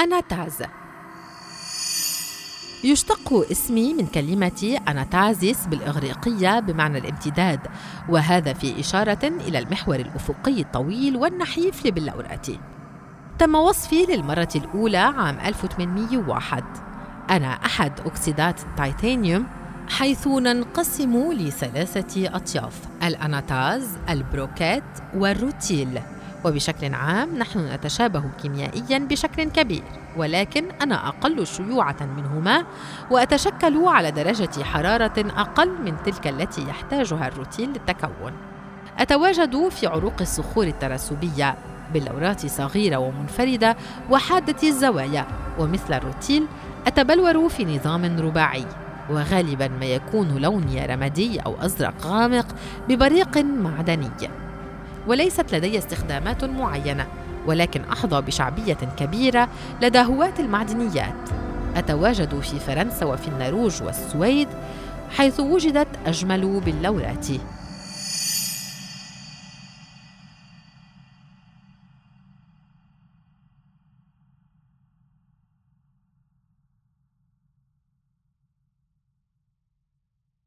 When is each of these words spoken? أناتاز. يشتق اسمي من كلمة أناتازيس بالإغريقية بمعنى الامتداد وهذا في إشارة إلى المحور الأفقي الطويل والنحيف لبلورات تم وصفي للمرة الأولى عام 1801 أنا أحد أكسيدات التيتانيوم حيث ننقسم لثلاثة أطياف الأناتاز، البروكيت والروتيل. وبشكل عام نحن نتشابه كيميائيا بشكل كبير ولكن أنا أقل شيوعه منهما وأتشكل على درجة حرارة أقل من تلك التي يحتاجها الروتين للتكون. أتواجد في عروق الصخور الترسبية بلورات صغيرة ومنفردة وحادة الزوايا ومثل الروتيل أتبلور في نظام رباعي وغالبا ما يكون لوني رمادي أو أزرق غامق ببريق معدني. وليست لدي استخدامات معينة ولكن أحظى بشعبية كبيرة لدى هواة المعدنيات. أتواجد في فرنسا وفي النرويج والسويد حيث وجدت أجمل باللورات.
أناتاز. 0.00 0.62
يشتق 2.84 3.46
اسمي 3.50 3.94
من 3.94 4.06
كلمة 4.06 4.78
أناتازيس 4.88 5.66
بالإغريقية 5.66 6.60
بمعنى 6.60 6.98
الامتداد 6.98 7.60
وهذا 8.08 8.52
في 8.52 8.80
إشارة 8.80 9.18
إلى 9.24 9.58
المحور 9.58 9.94
الأفقي 9.94 10.60
الطويل 10.60 11.16
والنحيف 11.16 11.86
لبلورات 11.86 12.46
تم 13.38 13.54
وصفي 13.54 14.06
للمرة 14.06 14.48
الأولى 14.56 14.98
عام 14.98 15.38
1801 15.40 16.64
أنا 17.30 17.46
أحد 17.46 18.00
أكسيدات 18.00 18.60
التيتانيوم 18.62 19.46
حيث 19.88 20.26
ننقسم 20.26 21.32
لثلاثة 21.32 22.36
أطياف 22.36 22.80
الأناتاز، 23.02 23.98
البروكيت 24.08 24.98
والروتيل. 25.14 26.00
وبشكل 26.44 26.94
عام 26.94 27.38
نحن 27.38 27.58
نتشابه 27.58 28.22
كيميائيا 28.42 28.98
بشكل 28.98 29.44
كبير 29.44 29.82
ولكن 30.16 30.64
أنا 30.82 31.08
أقل 31.08 31.46
شيوعه 31.46 31.96
منهما 32.16 32.64
وأتشكل 33.10 33.86
على 33.86 34.10
درجة 34.10 34.62
حرارة 34.62 35.24
أقل 35.36 35.82
من 35.84 36.02
تلك 36.02 36.26
التي 36.26 36.68
يحتاجها 36.68 37.28
الروتين 37.28 37.72
للتكون. 37.72 38.32
أتواجد 38.98 39.68
في 39.68 39.86
عروق 39.86 40.14
الصخور 40.20 40.66
الترسبية 40.66 41.56
بلورات 41.94 42.46
صغيرة 42.46 42.96
ومنفردة 42.96 43.76
وحادة 44.10 44.68
الزوايا 44.68 45.26
ومثل 45.58 45.92
الروتيل 45.94 46.46
أتبلور 46.86 47.48
في 47.48 47.64
نظام 47.64 48.20
رباعي 48.20 48.66
وغالبا 49.10 49.68
ما 49.68 49.86
يكون 49.86 50.38
لوني 50.38 50.86
رمادي 50.86 51.40
أو 51.40 51.56
أزرق 51.60 52.06
غامق 52.06 52.46
ببريق 52.88 53.38
معدني. 53.38 54.10
وليست 55.06 55.54
لدي 55.54 55.78
استخدامات 55.78 56.44
معينة 56.44 57.06
ولكن 57.46 57.84
أحظى 57.84 58.20
بشعبية 58.20 58.78
كبيرة 58.96 59.48
لدى 59.82 59.98
هواة 59.98 60.34
المعدنيات. 60.38 61.14
أتواجد 61.76 62.40
في 62.40 62.58
فرنسا 62.58 63.06
وفي 63.06 63.28
النرويج 63.28 63.82
والسويد 63.82 64.48
حيث 65.10 65.40
وجدت 65.40 65.88
أجمل 66.06 66.60
باللورات. 66.60 67.26